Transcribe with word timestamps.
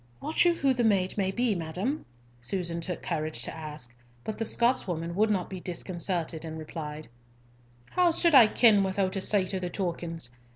"Wot 0.19 0.43
you 0.45 0.55
who 0.55 0.73
the 0.73 0.83
maid 0.83 1.15
may 1.15 1.29
be, 1.29 1.53
madam?" 1.53 2.07
Susan 2.39 2.81
took 2.81 3.03
courage 3.03 3.43
to 3.43 3.55
ask; 3.55 3.93
but 4.23 4.39
the 4.39 4.45
Scotswoman 4.45 5.13
would 5.13 5.29
not 5.29 5.47
be 5.47 5.59
disconcerted, 5.59 6.43
and 6.43 6.57
replied, 6.57 7.07
"How 7.91 8.09
suld 8.09 8.33
I 8.33 8.47
ken 8.47 8.81
without 8.83 9.15
a 9.15 9.21
sight 9.21 9.53
of 9.53 9.61
the 9.61 9.69
tokens? 9.69 10.31